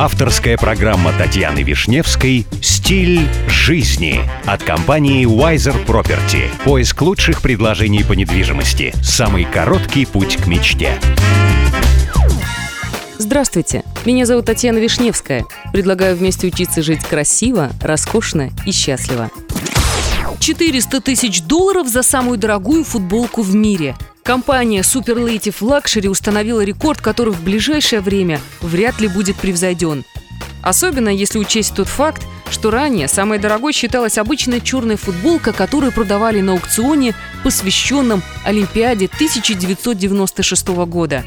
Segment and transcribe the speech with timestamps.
[0.00, 6.48] Авторская программа Татьяны Вишневской «Стиль жизни» от компании Wiser Property.
[6.64, 8.94] Поиск лучших предложений по недвижимости.
[9.02, 10.92] Самый короткий путь к мечте.
[13.18, 15.44] Здравствуйте, меня зовут Татьяна Вишневская.
[15.72, 19.32] Предлагаю вместе учиться жить красиво, роскошно и счастливо.
[20.38, 23.96] 400 тысяч долларов за самую дорогую футболку в мире–
[24.28, 30.04] Компания Superlative Luxury установила рекорд, который в ближайшее время вряд ли будет превзойден.
[30.62, 36.42] Особенно если учесть тот факт, что ранее самой дорогой считалась обычная черная футболка, которую продавали
[36.42, 41.24] на аукционе, посвященном Олимпиаде 1996 года.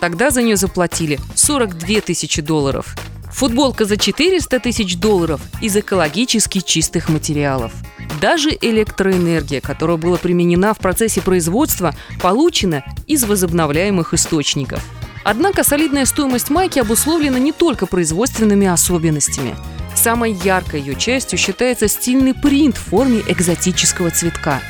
[0.00, 2.96] Тогда за нее заплатили 42 тысячи долларов.
[3.30, 7.72] Футболка за 400 тысяч долларов из экологически чистых материалов–
[8.20, 14.82] даже электроэнергия, которая была применена в процессе производства, получена из возобновляемых источников.
[15.24, 19.56] Однако солидная стоимость майки обусловлена не только производственными особенностями.
[19.94, 24.60] Самой яркой ее частью считается стильный принт в форме экзотического цветка.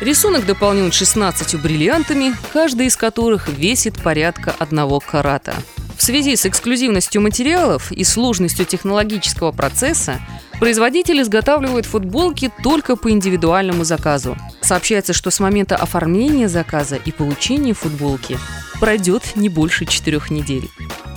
[0.00, 5.54] Рисунок дополнен 16 бриллиантами, каждый из которых весит порядка одного карата.
[6.02, 10.20] В связи с эксклюзивностью материалов и сложностью технологического процесса
[10.58, 14.36] Производитель изготавливает футболки только по индивидуальному заказу.
[14.62, 18.36] Сообщается, что с момента оформления заказа и получения футболки
[18.80, 20.68] пройдет не больше четырех недель.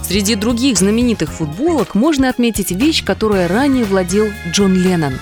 [0.04, 5.16] Среди других знаменитых футболок можно отметить вещь, которой ранее владел Джон Леннон.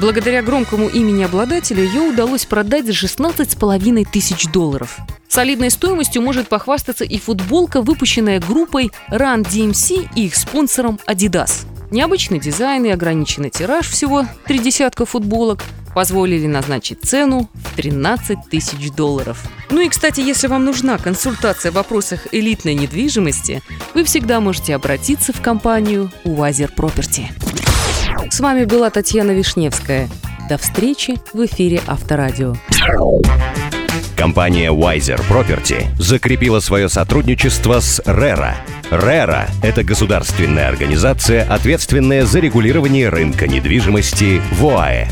[0.00, 4.98] Благодаря громкому имени обладателя ее удалось продать за 16,5 тысяч долларов.
[5.28, 12.38] Солидной стоимостью может похвастаться и футболка, выпущенная группой Run DMC и их спонсором Adidas– Необычный
[12.38, 19.42] дизайн и ограниченный тираж всего три десятка футболок позволили назначить цену в 13 тысяч долларов.
[19.70, 23.62] Ну и, кстати, если вам нужна консультация в вопросах элитной недвижимости,
[23.94, 27.26] вы всегда можете обратиться в компанию Уазер Property.
[28.30, 30.08] С вами была Татьяна Вишневская.
[30.48, 32.54] До встречи в эфире Авторадио.
[34.16, 38.54] Компания Wiser Property закрепила свое сотрудничество с RERA.
[38.90, 45.06] RERA– это государственная организация, ответственная за регулирование рынка недвижимости в ОАЭ.